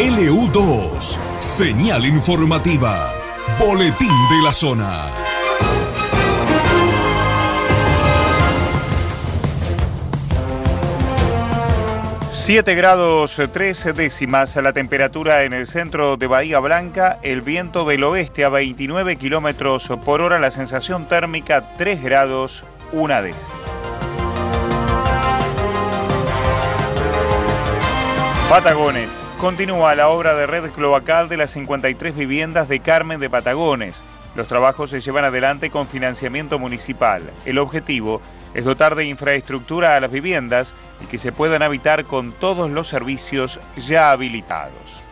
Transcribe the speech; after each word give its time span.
LU2, 0.00 1.18
señal 1.40 2.06
informativa, 2.06 3.12
boletín 3.58 4.08
de 4.30 4.42
la 4.42 4.54
zona. 4.54 5.08
Siete 12.30 12.74
grados 12.74 13.38
tres 13.52 13.86
décimas 13.94 14.56
la 14.56 14.72
temperatura 14.72 15.44
en 15.44 15.52
el 15.52 15.66
centro 15.66 16.16
de 16.16 16.28
Bahía 16.28 16.60
Blanca, 16.60 17.18
el 17.22 17.42
viento 17.42 17.84
del 17.84 18.04
oeste 18.04 18.46
a 18.46 18.48
29 18.48 19.16
kilómetros 19.16 19.92
por 20.02 20.22
hora, 20.22 20.38
la 20.38 20.50
sensación 20.50 21.06
térmica 21.08 21.76
3 21.76 22.02
grados 22.02 22.64
una 22.92 23.20
décima. 23.20 23.79
Patagones. 28.50 29.22
Continúa 29.38 29.94
la 29.94 30.08
obra 30.08 30.34
de 30.34 30.44
red 30.44 30.72
cloacal 30.72 31.28
de 31.28 31.36
las 31.36 31.52
53 31.52 32.16
viviendas 32.16 32.68
de 32.68 32.80
Carmen 32.80 33.20
de 33.20 33.30
Patagones. 33.30 34.02
Los 34.34 34.48
trabajos 34.48 34.90
se 34.90 35.00
llevan 35.00 35.24
adelante 35.24 35.70
con 35.70 35.86
financiamiento 35.86 36.58
municipal. 36.58 37.22
El 37.44 37.58
objetivo 37.58 38.20
es 38.52 38.64
dotar 38.64 38.96
de 38.96 39.04
infraestructura 39.04 39.94
a 39.94 40.00
las 40.00 40.10
viviendas 40.10 40.74
y 41.00 41.06
que 41.06 41.18
se 41.18 41.30
puedan 41.30 41.62
habitar 41.62 42.06
con 42.06 42.32
todos 42.32 42.68
los 42.68 42.88
servicios 42.88 43.60
ya 43.76 44.10
habilitados. 44.10 45.04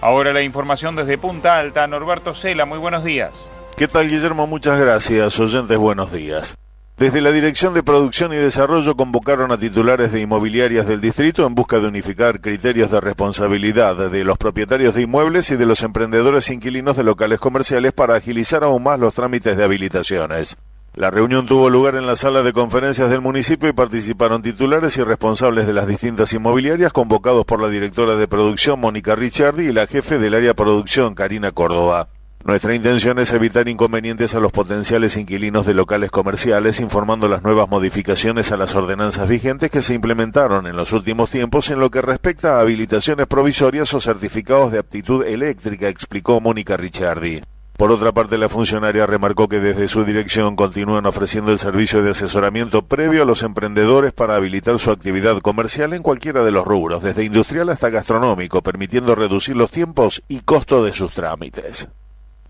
Ahora 0.00 0.32
la 0.32 0.40
información 0.40 0.96
desde 0.96 1.18
Punta 1.18 1.58
Alta. 1.58 1.86
Norberto 1.86 2.34
Cela, 2.34 2.64
muy 2.64 2.78
buenos 2.78 3.04
días. 3.04 3.50
¿Qué 3.76 3.86
tal, 3.86 4.08
Guillermo? 4.08 4.46
Muchas 4.46 4.80
gracias. 4.80 5.38
Oyentes, 5.38 5.76
buenos 5.76 6.10
días. 6.10 6.56
Desde 6.98 7.20
la 7.20 7.30
Dirección 7.30 7.74
de 7.74 7.84
Producción 7.84 8.32
y 8.32 8.36
Desarrollo 8.36 8.96
convocaron 8.96 9.52
a 9.52 9.56
titulares 9.56 10.10
de 10.10 10.20
inmobiliarias 10.20 10.84
del 10.88 11.00
distrito 11.00 11.46
en 11.46 11.54
busca 11.54 11.78
de 11.78 11.86
unificar 11.86 12.40
criterios 12.40 12.90
de 12.90 13.00
responsabilidad 13.00 14.10
de 14.10 14.24
los 14.24 14.36
propietarios 14.36 14.96
de 14.96 15.02
inmuebles 15.02 15.48
y 15.52 15.56
de 15.56 15.64
los 15.64 15.84
emprendedores 15.84 16.50
inquilinos 16.50 16.96
de 16.96 17.04
locales 17.04 17.38
comerciales 17.38 17.92
para 17.92 18.16
agilizar 18.16 18.64
aún 18.64 18.82
más 18.82 18.98
los 18.98 19.14
trámites 19.14 19.56
de 19.56 19.62
habilitaciones. 19.62 20.56
La 20.96 21.12
reunión 21.12 21.46
tuvo 21.46 21.70
lugar 21.70 21.94
en 21.94 22.08
la 22.08 22.16
sala 22.16 22.42
de 22.42 22.52
conferencias 22.52 23.10
del 23.10 23.20
municipio 23.20 23.68
y 23.68 23.74
participaron 23.74 24.42
titulares 24.42 24.96
y 24.96 25.04
responsables 25.04 25.68
de 25.68 25.74
las 25.74 25.86
distintas 25.86 26.32
inmobiliarias 26.32 26.92
convocados 26.92 27.44
por 27.44 27.62
la 27.62 27.68
directora 27.68 28.16
de 28.16 28.26
producción 28.26 28.80
Mónica 28.80 29.14
Ricciardi 29.14 29.68
y 29.68 29.72
la 29.72 29.86
jefe 29.86 30.18
del 30.18 30.34
área 30.34 30.54
producción 30.54 31.14
Karina 31.14 31.52
Córdoba. 31.52 32.08
Nuestra 32.44 32.74
intención 32.74 33.18
es 33.18 33.32
evitar 33.32 33.68
inconvenientes 33.68 34.34
a 34.34 34.40
los 34.40 34.52
potenciales 34.52 35.16
inquilinos 35.16 35.66
de 35.66 35.74
locales 35.74 36.10
comerciales 36.10 36.80
informando 36.80 37.28
las 37.28 37.42
nuevas 37.42 37.68
modificaciones 37.68 38.52
a 38.52 38.56
las 38.56 38.74
ordenanzas 38.74 39.28
vigentes 39.28 39.70
que 39.70 39.82
se 39.82 39.94
implementaron 39.94 40.66
en 40.66 40.76
los 40.76 40.92
últimos 40.92 41.30
tiempos 41.30 41.70
en 41.70 41.80
lo 41.80 41.90
que 41.90 42.00
respecta 42.00 42.56
a 42.56 42.60
habilitaciones 42.60 43.26
provisorias 43.26 43.92
o 43.92 44.00
certificados 44.00 44.72
de 44.72 44.78
aptitud 44.78 45.26
eléctrica, 45.26 45.88
explicó 45.88 46.40
Mónica 46.40 46.76
Ricciardi. 46.76 47.42
Por 47.76 47.92
otra 47.92 48.12
parte, 48.12 48.38
la 48.38 48.48
funcionaria 48.48 49.06
remarcó 49.06 49.48
que 49.48 49.60
desde 49.60 49.86
su 49.86 50.04
dirección 50.04 50.56
continúan 50.56 51.06
ofreciendo 51.06 51.52
el 51.52 51.58
servicio 51.58 52.02
de 52.02 52.10
asesoramiento 52.10 52.86
previo 52.86 53.22
a 53.22 53.26
los 53.26 53.42
emprendedores 53.42 54.12
para 54.12 54.34
habilitar 54.36 54.78
su 54.78 54.90
actividad 54.90 55.38
comercial 55.40 55.92
en 55.92 56.02
cualquiera 56.02 56.42
de 56.42 56.50
los 56.50 56.66
rubros, 56.66 57.02
desde 57.02 57.24
industrial 57.24 57.68
hasta 57.68 57.90
gastronómico, 57.90 58.62
permitiendo 58.62 59.14
reducir 59.14 59.54
los 59.54 59.70
tiempos 59.70 60.22
y 60.28 60.40
costo 60.40 60.82
de 60.82 60.92
sus 60.92 61.12
trámites. 61.12 61.88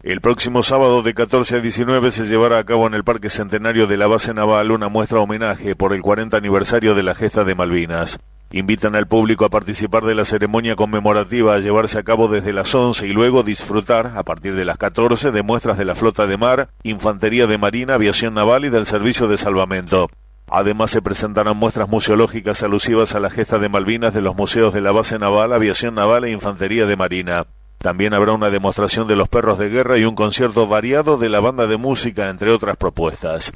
El 0.05 0.21
próximo 0.21 0.63
sábado 0.63 1.03
de 1.03 1.13
14 1.13 1.57
a 1.57 1.61
19 1.61 2.13
se 2.13 2.25
llevará 2.25 2.59
a 2.59 2.65
cabo 2.65 2.87
en 2.87 2.95
el 2.95 3.03
Parque 3.03 3.31
Centenario 3.31 3.89
de 3.89 3.97
la 3.97 4.07
Base 4.07 4.33
Naval 4.33 4.71
una 4.71 4.89
muestra 4.89 5.19
homenaje 5.19 5.75
por 5.75 5.93
el 5.93 6.03
40 6.03 6.37
aniversario 6.37 6.95
de 6.95 7.03
la 7.03 7.17
gesta 7.17 7.43
de 7.43 7.57
Malvinas. 7.57 8.21
Invitan 8.53 8.95
al 8.95 9.09
público 9.09 9.45
a 9.45 9.49
participar 9.49 10.05
de 10.05 10.15
la 10.15 10.25
ceremonia 10.25 10.77
conmemorativa 10.77 11.57
a 11.57 11.59
llevarse 11.59 11.99
a 11.99 12.05
cabo 12.05 12.29
desde 12.29 12.53
las 12.53 12.73
11 12.73 13.09
y 13.09 13.13
luego 13.13 13.43
disfrutar, 13.43 14.13
a 14.15 14.23
partir 14.23 14.55
de 14.55 14.65
las 14.65 14.79
14, 14.79 15.33
de 15.33 15.43
muestras 15.43 15.77
de 15.77 15.85
la 15.85 15.97
flota 15.97 16.29
de 16.29 16.37
mar, 16.37 16.69
infantería 16.85 17.49
de 17.49 17.59
marina, 17.59 17.95
aviación 17.95 18.35
naval 18.35 18.67
y 18.67 18.69
del 18.69 18.87
servicio 18.87 19.27
de 19.27 19.37
salvamento. 19.37 20.09
Además 20.47 20.93
se 20.93 21.03
presentarán 21.03 21.57
muestras 21.57 21.89
museológicas 21.89 22.63
alusivas 22.63 23.17
a 23.17 23.21
la 23.21 23.31
gesta 23.31 23.59
de 23.59 23.69
Malvinas 23.69 24.15
de 24.15 24.23
los 24.23 24.37
museos 24.37 24.73
de 24.73 24.81
la 24.81 24.93
base 24.93 25.19
naval, 25.19 25.53
aviación 25.53 25.97
naval 25.97 26.25
e 26.25 26.31
infantería 26.31 26.87
de 26.87 26.97
marina. 26.97 27.47
También 27.79 28.13
habrá 28.13 28.33
una 28.33 28.51
demostración 28.51 29.07
de 29.07 29.17
los 29.17 29.29
perros 29.29 29.59
de 29.59 29.69
guerra 29.69 29.99
y 29.99 30.05
un 30.05 30.17
concierto 30.17 30.67
variado 30.67 31.17
de 31.17 31.29
la 31.29 31.41
banda 31.41 31.67
de 31.67 31.77
música, 31.77 32.29
entre 32.29 32.51
otras 32.51 32.77
propuestas. 32.77 33.53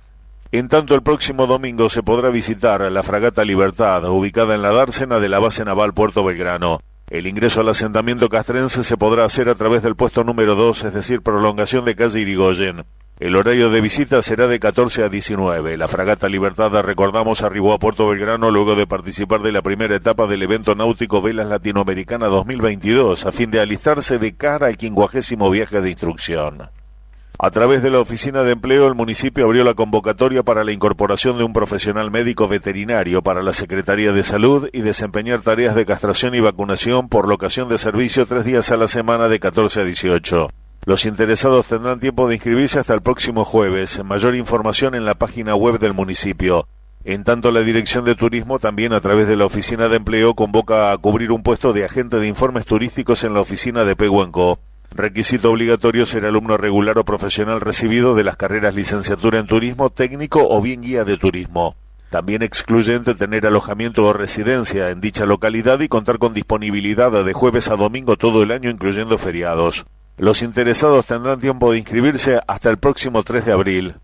En 0.53 0.69
tanto, 0.69 0.95
el 0.95 1.03
próximo 1.03 1.47
domingo 1.47 1.89
se 1.89 2.03
podrá 2.03 2.29
visitar 2.29 2.81
la 2.81 3.03
fragata 3.03 3.45
Libertad, 3.45 4.05
ubicada 4.05 4.55
en 4.55 4.63
la 4.63 4.73
dársena 4.73 5.19
de 5.19 5.29
la 5.29 5.39
base 5.39 5.65
naval 5.65 5.93
Puerto 5.93 6.23
Belgrano. 6.25 6.81
El 7.09 7.27
ingreso 7.27 7.61
al 7.61 7.69
asentamiento 7.69 8.29
castrense 8.29 8.85
se 8.85 8.97
podrá 8.97 9.25
hacer 9.25 9.49
a 9.49 9.55
través 9.55 9.83
del 9.83 9.97
puesto 9.97 10.25
número 10.25 10.55
2, 10.55 10.85
es 10.85 10.95
decir, 10.95 11.23
prolongación 11.23 11.85
de 11.85 11.97
calle 11.97 12.21
Irigoyen. 12.21 12.85
El 13.23 13.37
horario 13.37 13.71
de 13.71 13.81
visita 13.81 14.21
será 14.21 14.49
de 14.49 14.59
14 14.59 15.05
a 15.05 15.09
19. 15.09 15.77
La 15.77 15.87
fragata 15.87 16.29
Libertad, 16.29 16.73
recordamos, 16.83 17.43
arribó 17.43 17.73
a 17.73 17.79
Puerto 17.79 18.09
Belgrano 18.09 18.51
luego 18.51 18.75
de 18.75 18.89
participar 18.89 19.43
de 19.43 19.53
la 19.53 19.63
primera 19.63 19.95
etapa 19.95 20.27
del 20.27 20.43
evento 20.43 20.75
náutico 20.75 21.23
Velas 21.23 21.47
Latinoamericana 21.47 22.27
2022, 22.27 23.25
a 23.25 23.31
fin 23.31 23.53
de 23.53 23.61
alistarse 23.61 24.19
de 24.19 24.35
cara 24.35 24.67
al 24.67 24.77
quincuagésimo 24.77 25.49
viaje 25.51 25.81
de 25.81 25.91
instrucción. 25.91 26.69
A 27.39 27.51
través 27.53 27.81
de 27.85 27.93
la 27.93 28.01
Oficina 28.01 28.43
de 28.43 28.55
Empleo, 28.55 28.89
el 28.89 28.97
municipio 28.97 29.45
abrió 29.45 29.63
la 29.63 29.75
convocatoria 29.75 30.43
para 30.43 30.65
la 30.65 30.73
incorporación 30.73 31.39
de 31.39 31.45
un 31.45 31.53
profesional 31.53 32.11
médico 32.11 32.49
veterinario 32.49 33.23
para 33.23 33.41
la 33.41 33.53
Secretaría 33.53 34.11
de 34.11 34.25
Salud 34.25 34.69
y 34.73 34.81
desempeñar 34.81 35.43
tareas 35.43 35.77
de 35.77 35.87
castración 35.87 36.35
y 36.35 36.41
vacunación 36.41 37.09
por 37.09 37.29
locación 37.29 37.69
de 37.69 37.79
servicio 37.79 38.27
tres 38.27 38.45
días 38.45 38.73
a 38.73 38.77
la 38.77 38.89
semana 38.89 39.29
de 39.29 39.39
14 39.39 39.83
a 39.83 39.85
18. 39.85 40.49
Los 40.85 41.07
interesados 41.07 41.67
tendrán 41.67 42.01
tiempo 42.01 42.27
de 42.27 42.35
inscribirse 42.35 42.81
hasta 42.81 42.93
el 42.93 43.03
próximo 43.03 43.45
jueves. 43.45 44.03
Mayor 44.05 44.35
información 44.35 44.97
en 44.97 45.05
la 45.05 45.15
página 45.15 45.55
web 45.55 45.79
del 45.79 45.95
municipio. 45.95 46.67
En 47.05 47.23
tanto, 47.23 47.53
la 47.53 47.61
Dirección 47.61 48.05
de 48.05 48.17
Turismo 48.17 48.59
también 48.59 48.93
a 48.93 49.01
través 49.01 49.29
de 49.29 49.37
la 49.37 49.45
Oficina 49.45 49.87
de 49.87 49.99
Empleo 49.99 50.35
convoca 50.35 50.91
a 50.91 50.99
cubrir 50.99 51.31
un 51.31 51.45
puesto 51.45 51.73
de 51.73 51.85
agente 51.85 52.19
de 52.19 52.27
informes 52.27 52.67
turísticos 52.67 53.23
en 53.23 53.33
la 53.33 53.41
oficina 53.41 53.85
de 53.85 53.95
Pehuenco. 53.95 54.59
Requisito 54.91 55.53
obligatorio 55.53 56.05
ser 56.05 56.27
alumno 56.27 56.57
regular 56.57 56.99
o 56.99 57.05
profesional 57.05 57.61
recibido 57.61 58.17
de 58.17 58.25
las 58.25 58.37
carreras 58.37 58.75
licenciatura 58.75 59.39
en 59.39 59.47
turismo, 59.47 59.91
técnico 59.91 60.49
o 60.49 60.61
bien 60.61 60.83
guía 60.83 61.05
de 61.05 61.17
turismo. 61.17 61.77
También 62.11 62.43
excluyente 62.43 63.15
tener 63.15 63.47
alojamiento 63.47 64.05
o 64.05 64.13
residencia 64.13 64.91
en 64.91 65.01
dicha 65.01 65.27
localidad 65.27 65.79
y 65.79 65.87
contar 65.87 66.19
con 66.19 66.35
disponibilidad 66.35 67.25
de 67.25 67.33
jueves 67.33 67.69
a 67.69 67.77
domingo 67.77 68.17
todo 68.17 68.43
el 68.43 68.51
año 68.51 68.69
incluyendo 68.69 69.17
feriados. 69.17 69.87
Los 70.23 70.43
interesados 70.43 71.07
tendrán 71.07 71.41
tiempo 71.41 71.73
de 71.73 71.79
inscribirse 71.79 72.39
hasta 72.47 72.71
el 72.71 72.79
próximo 72.79 73.25
3 73.25 73.45
de 73.45 73.53
abril. 73.53 73.97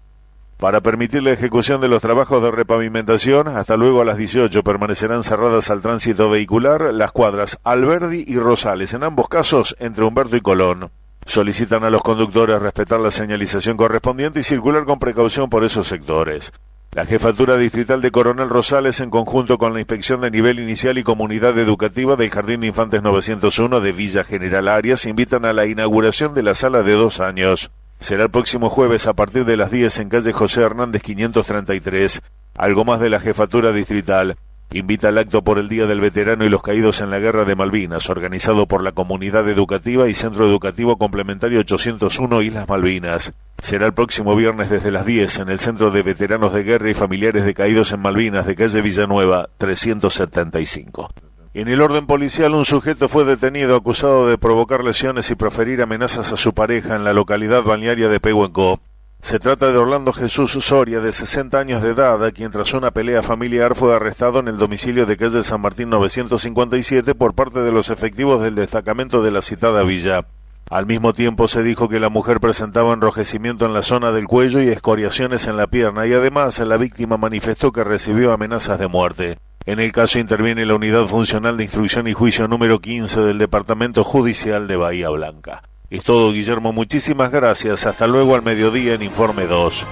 Para 0.56 0.80
permitir 0.80 1.22
la 1.22 1.30
ejecución 1.30 1.80
de 1.80 1.86
los 1.86 2.02
trabajos 2.02 2.42
de 2.42 2.50
repavimentación, 2.50 3.46
hasta 3.46 3.76
luego 3.76 4.00
a 4.00 4.04
las 4.04 4.16
18 4.16 4.64
permanecerán 4.64 5.22
cerradas 5.22 5.70
al 5.70 5.80
tránsito 5.80 6.28
vehicular 6.28 6.92
las 6.92 7.12
cuadras 7.12 7.60
Alberdi 7.62 8.24
y 8.26 8.36
Rosales, 8.36 8.94
en 8.94 9.04
ambos 9.04 9.28
casos 9.28 9.76
entre 9.78 10.02
Humberto 10.02 10.34
y 10.34 10.40
Colón. 10.40 10.90
Solicitan 11.24 11.84
a 11.84 11.90
los 11.90 12.02
conductores 12.02 12.60
respetar 12.60 12.98
la 12.98 13.12
señalización 13.12 13.76
correspondiente 13.76 14.40
y 14.40 14.42
circular 14.42 14.86
con 14.86 14.98
precaución 14.98 15.48
por 15.48 15.62
esos 15.62 15.86
sectores. 15.86 16.52
La 16.92 17.04
Jefatura 17.04 17.58
Distrital 17.58 18.00
de 18.00 18.10
Coronel 18.10 18.48
Rosales, 18.48 19.00
en 19.00 19.10
conjunto 19.10 19.58
con 19.58 19.74
la 19.74 19.80
Inspección 19.80 20.22
de 20.22 20.30
Nivel 20.30 20.58
Inicial 20.58 20.96
y 20.96 21.02
Comunidad 21.02 21.56
Educativa 21.58 22.16
del 22.16 22.30
Jardín 22.30 22.60
de 22.60 22.68
Infantes 22.68 23.02
901 23.02 23.80
de 23.80 23.92
Villa 23.92 24.24
General 24.24 24.66
Arias, 24.68 25.04
invitan 25.04 25.44
a 25.44 25.52
la 25.52 25.66
inauguración 25.66 26.32
de 26.32 26.42
la 26.42 26.54
sala 26.54 26.82
de 26.82 26.92
dos 26.92 27.20
años. 27.20 27.70
Será 28.00 28.24
el 28.24 28.30
próximo 28.30 28.70
jueves 28.70 29.06
a 29.06 29.12
partir 29.12 29.44
de 29.44 29.58
las 29.58 29.70
10 29.70 29.98
en 29.98 30.08
calle 30.08 30.32
José 30.32 30.62
Hernández 30.62 31.02
533. 31.02 32.22
Algo 32.56 32.84
más 32.86 33.00
de 33.00 33.10
la 33.10 33.20
Jefatura 33.20 33.72
Distrital. 33.72 34.36
invita 34.72 35.08
al 35.08 35.18
acto 35.18 35.44
por 35.44 35.58
el 35.58 35.68
Día 35.68 35.86
del 35.86 36.00
Veterano 36.00 36.46
y 36.46 36.48
los 36.48 36.62
Caídos 36.62 37.02
en 37.02 37.10
la 37.10 37.18
Guerra 37.18 37.44
de 37.44 37.54
Malvinas, 37.54 38.08
organizado 38.08 38.66
por 38.66 38.82
la 38.82 38.92
Comunidad 38.92 39.46
Educativa 39.48 40.08
y 40.08 40.14
Centro 40.14 40.46
Educativo 40.46 40.96
Complementario 40.96 41.60
801 41.60 42.42
Islas 42.42 42.66
Malvinas. 42.66 43.34
Será 43.60 43.86
el 43.86 43.92
próximo 43.92 44.34
viernes 44.36 44.70
desde 44.70 44.90
las 44.90 45.04
10 45.04 45.40
en 45.40 45.48
el 45.48 45.58
Centro 45.58 45.90
de 45.90 46.02
Veteranos 46.02 46.52
de 46.52 46.62
Guerra 46.62 46.90
y 46.90 46.94
Familiares 46.94 47.44
de 47.44 47.54
Caídos 47.54 47.92
en 47.92 48.00
Malvinas 48.00 48.46
de 48.46 48.56
calle 48.56 48.80
Villanueva 48.80 49.50
375. 49.58 51.10
En 51.54 51.68
el 51.68 51.80
orden 51.80 52.06
policial, 52.06 52.54
un 52.54 52.64
sujeto 52.64 53.08
fue 53.08 53.24
detenido 53.24 53.74
acusado 53.74 54.28
de 54.28 54.38
provocar 54.38 54.84
lesiones 54.84 55.30
y 55.30 55.34
proferir 55.34 55.82
amenazas 55.82 56.32
a 56.32 56.36
su 56.36 56.54
pareja 56.54 56.94
en 56.94 57.04
la 57.04 57.12
localidad 57.12 57.64
balnearia 57.64 58.08
de 58.08 58.20
Pehuenco. 58.20 58.80
Se 59.20 59.40
trata 59.40 59.72
de 59.72 59.76
Orlando 59.76 60.12
Jesús 60.12 60.52
Soria, 60.52 61.00
de 61.00 61.12
60 61.12 61.58
años 61.58 61.82
de 61.82 61.90
edad, 61.90 62.32
quien 62.32 62.52
tras 62.52 62.72
una 62.74 62.92
pelea 62.92 63.24
familiar 63.24 63.74
fue 63.74 63.94
arrestado 63.94 64.38
en 64.38 64.46
el 64.46 64.58
domicilio 64.58 65.04
de 65.04 65.16
calle 65.16 65.42
San 65.42 65.60
Martín 65.60 65.90
957 65.90 67.16
por 67.16 67.34
parte 67.34 67.58
de 67.58 67.72
los 67.72 67.90
efectivos 67.90 68.40
del 68.40 68.54
destacamento 68.54 69.20
de 69.20 69.32
la 69.32 69.42
citada 69.42 69.82
villa. 69.82 70.24
Al 70.70 70.84
mismo 70.84 71.14
tiempo 71.14 71.48
se 71.48 71.62
dijo 71.62 71.88
que 71.88 71.98
la 71.98 72.10
mujer 72.10 72.40
presentaba 72.40 72.92
enrojecimiento 72.92 73.64
en 73.64 73.72
la 73.72 73.80
zona 73.80 74.12
del 74.12 74.26
cuello 74.26 74.62
y 74.62 74.68
escoriaciones 74.68 75.46
en 75.46 75.56
la 75.56 75.66
pierna 75.66 76.06
y 76.06 76.12
además 76.12 76.58
la 76.58 76.76
víctima 76.76 77.16
manifestó 77.16 77.72
que 77.72 77.84
recibió 77.84 78.32
amenazas 78.32 78.78
de 78.78 78.86
muerte. 78.86 79.38
En 79.64 79.80
el 79.80 79.92
caso 79.92 80.18
interviene 80.18 80.66
la 80.66 80.74
Unidad 80.74 81.06
Funcional 81.06 81.56
de 81.56 81.64
Instrucción 81.64 82.06
y 82.06 82.12
Juicio 82.12 82.48
número 82.48 82.80
15 82.80 83.20
del 83.20 83.38
Departamento 83.38 84.04
Judicial 84.04 84.68
de 84.68 84.76
Bahía 84.76 85.08
Blanca. 85.08 85.62
Es 85.90 86.04
todo, 86.04 86.32
Guillermo. 86.32 86.72
Muchísimas 86.72 87.30
gracias. 87.30 87.86
Hasta 87.86 88.06
luego 88.06 88.34
al 88.34 88.42
mediodía 88.42 88.92
en 88.92 89.02
Informe 89.02 89.46
2. 89.46 89.86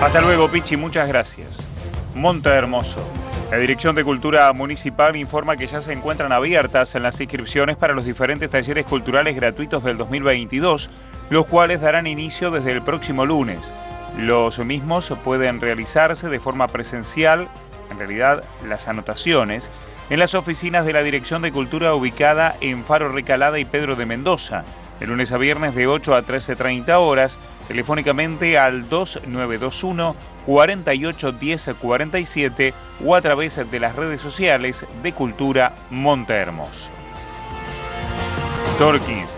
Hasta 0.00 0.20
luego, 0.20 0.48
Pichi. 0.48 0.76
Muchas 0.76 1.08
gracias. 1.08 1.68
Monte 2.14 2.50
Hermoso. 2.50 3.00
La 3.50 3.58
Dirección 3.58 3.94
de 3.94 4.04
Cultura 4.04 4.52
Municipal 4.52 5.16
informa 5.16 5.56
que 5.56 5.66
ya 5.66 5.82
se 5.82 5.92
encuentran 5.92 6.32
abiertas 6.32 6.94
en 6.94 7.02
las 7.02 7.20
inscripciones 7.20 7.76
para 7.76 7.94
los 7.94 8.04
diferentes 8.04 8.48
talleres 8.50 8.86
culturales 8.86 9.36
gratuitos 9.36 9.82
del 9.84 9.98
2022, 9.98 10.90
los 11.30 11.46
cuales 11.46 11.80
darán 11.80 12.06
inicio 12.06 12.50
desde 12.50 12.72
el 12.72 12.82
próximo 12.82 13.26
lunes. 13.26 13.72
Los 14.18 14.58
mismos 14.58 15.12
pueden 15.24 15.60
realizarse 15.60 16.28
de 16.28 16.40
forma 16.40 16.68
presencial, 16.68 17.48
en 17.90 17.98
realidad 17.98 18.44
las 18.66 18.88
anotaciones, 18.88 19.70
en 20.10 20.18
las 20.18 20.34
oficinas 20.34 20.84
de 20.84 20.92
la 20.92 21.02
Dirección 21.02 21.42
de 21.42 21.52
Cultura 21.52 21.94
ubicada 21.94 22.56
en 22.60 22.84
Faro 22.84 23.08
Recalada 23.08 23.58
y 23.58 23.64
Pedro 23.64 23.96
de 23.96 24.06
Mendoza 24.06 24.64
de 25.00 25.06
lunes 25.06 25.32
a 25.32 25.38
viernes 25.38 25.74
de 25.74 25.86
8 25.86 26.14
a 26.14 26.24
13.30 26.24 26.94
horas, 26.98 27.38
telefónicamente 27.68 28.58
al 28.58 28.88
2921 28.88 30.16
48 30.46 31.34
47 31.80 32.74
o 33.04 33.14
a 33.14 33.20
través 33.20 33.70
de 33.70 33.80
las 33.80 33.96
redes 33.96 34.20
sociales 34.20 34.84
de 35.02 35.12
Cultura 35.12 35.74
Monte 35.90 36.34
Hermoso. 36.34 36.90
Torquins. 38.78 39.30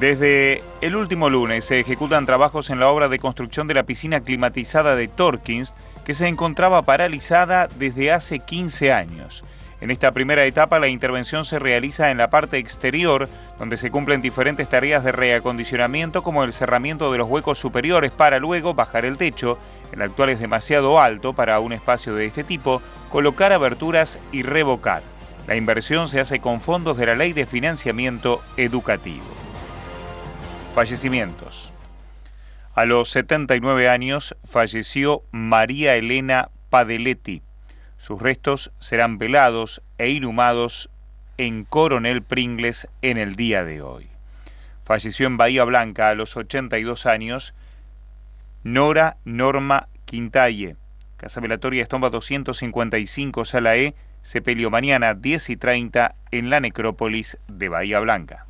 Desde 0.00 0.64
el 0.80 0.96
último 0.96 1.30
lunes 1.30 1.64
se 1.64 1.78
ejecutan 1.78 2.26
trabajos 2.26 2.70
en 2.70 2.80
la 2.80 2.88
obra 2.88 3.08
de 3.08 3.20
construcción 3.20 3.68
de 3.68 3.74
la 3.74 3.84
piscina 3.84 4.20
climatizada 4.20 4.96
de 4.96 5.06
Torkins, 5.06 5.76
que 6.04 6.14
se 6.14 6.26
encontraba 6.26 6.82
paralizada 6.82 7.68
desde 7.76 8.10
hace 8.10 8.40
15 8.40 8.92
años. 8.92 9.44
En 9.82 9.90
esta 9.90 10.12
primera 10.12 10.44
etapa 10.44 10.78
la 10.78 10.86
intervención 10.86 11.44
se 11.44 11.58
realiza 11.58 12.12
en 12.12 12.18
la 12.18 12.30
parte 12.30 12.56
exterior, 12.56 13.28
donde 13.58 13.76
se 13.76 13.90
cumplen 13.90 14.22
diferentes 14.22 14.68
tareas 14.68 15.02
de 15.02 15.10
reacondicionamiento 15.10 16.22
como 16.22 16.44
el 16.44 16.52
cerramiento 16.52 17.10
de 17.10 17.18
los 17.18 17.28
huecos 17.28 17.58
superiores 17.58 18.12
para 18.12 18.38
luego 18.38 18.74
bajar 18.74 19.04
el 19.04 19.18
techo, 19.18 19.58
el 19.90 20.00
actual 20.00 20.28
es 20.28 20.38
demasiado 20.38 21.00
alto 21.00 21.32
para 21.32 21.58
un 21.58 21.72
espacio 21.72 22.14
de 22.14 22.26
este 22.26 22.44
tipo, 22.44 22.80
colocar 23.10 23.52
aberturas 23.52 24.20
y 24.30 24.44
revocar. 24.44 25.02
La 25.48 25.56
inversión 25.56 26.06
se 26.06 26.20
hace 26.20 26.38
con 26.38 26.60
fondos 26.60 26.96
de 26.96 27.06
la 27.06 27.16
Ley 27.16 27.32
de 27.32 27.44
Financiamiento 27.44 28.40
Educativo. 28.56 29.26
Fallecimientos. 30.76 31.72
A 32.72 32.84
los 32.84 33.10
79 33.10 33.88
años 33.88 34.36
falleció 34.44 35.24
María 35.32 35.96
Elena 35.96 36.50
Padeletti 36.70 37.42
sus 38.02 38.20
restos 38.20 38.72
serán 38.80 39.18
velados 39.18 39.80
e 39.96 40.10
inhumados 40.10 40.90
en 41.38 41.62
Coronel 41.62 42.20
Pringles 42.20 42.88
en 43.00 43.16
el 43.16 43.36
día 43.36 43.62
de 43.62 43.80
hoy. 43.80 44.08
Falleció 44.84 45.28
en 45.28 45.36
Bahía 45.36 45.62
Blanca 45.62 46.08
a 46.08 46.16
los 46.16 46.36
82 46.36 47.06
años 47.06 47.54
Nora 48.64 49.18
Norma 49.24 49.86
Quintalle. 50.04 50.74
Casa 51.16 51.40
Velatoria 51.40 51.84
Estomba 51.84 52.10
255, 52.10 53.44
Sala 53.44 53.76
E, 53.76 53.94
sepelio 54.22 54.68
mañana 54.68 55.14
10 55.14 55.50
y 55.50 55.56
30 55.56 56.16
en 56.32 56.50
la 56.50 56.58
necrópolis 56.58 57.38
de 57.46 57.68
Bahía 57.68 58.00
Blanca. 58.00 58.48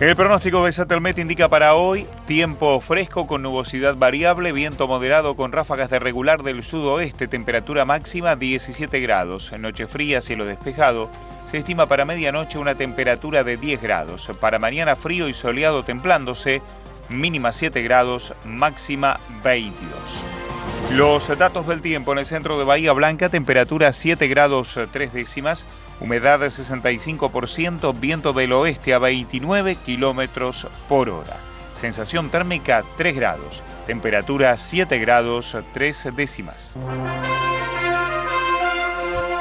El 0.00 0.16
pronóstico 0.16 0.64
de 0.64 0.72
Satelmet 0.72 1.18
indica 1.18 1.50
para 1.50 1.74
hoy 1.74 2.06
tiempo 2.26 2.80
fresco 2.80 3.26
con 3.26 3.42
nubosidad 3.42 3.96
variable, 3.96 4.50
viento 4.52 4.88
moderado 4.88 5.36
con 5.36 5.52
ráfagas 5.52 5.90
de 5.90 5.98
regular 5.98 6.42
del 6.42 6.62
sudoeste, 6.62 7.28
temperatura 7.28 7.84
máxima 7.84 8.34
17 8.34 8.98
grados, 9.00 9.52
noche 9.58 9.86
fría, 9.86 10.22
cielo 10.22 10.46
despejado. 10.46 11.10
Se 11.44 11.58
estima 11.58 11.84
para 11.84 12.06
medianoche 12.06 12.56
una 12.56 12.76
temperatura 12.76 13.44
de 13.44 13.58
10 13.58 13.82
grados, 13.82 14.30
para 14.40 14.58
mañana 14.58 14.96
frío 14.96 15.28
y 15.28 15.34
soleado 15.34 15.82
templándose, 15.82 16.62
mínima 17.10 17.52
7 17.52 17.82
grados, 17.82 18.32
máxima 18.46 19.20
22. 19.44 20.49
Los 20.92 21.28
datos 21.38 21.68
del 21.68 21.82
tiempo 21.82 22.12
en 22.12 22.18
el 22.18 22.26
centro 22.26 22.58
de 22.58 22.64
Bahía 22.64 22.92
Blanca, 22.92 23.28
temperatura 23.28 23.92
7 23.92 24.26
grados 24.26 24.78
3 24.90 25.12
décimas, 25.12 25.64
humedad 26.00 26.40
de 26.40 26.48
65%, 26.48 27.94
viento 27.98 28.32
del 28.32 28.52
oeste 28.52 28.92
a 28.92 28.98
29 28.98 29.76
kilómetros 29.76 30.66
por 30.88 31.08
hora. 31.08 31.36
Sensación 31.74 32.28
térmica 32.30 32.82
3 32.96 33.14
grados, 33.14 33.62
temperatura 33.86 34.58
7 34.58 34.98
grados 34.98 35.56
3 35.72 36.08
décimas. 36.16 36.76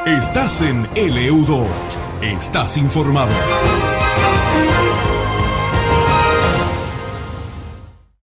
Estás 0.06 0.62
en 0.62 0.88
LU2, 0.90 1.68
estás 2.22 2.78
informado. 2.78 3.34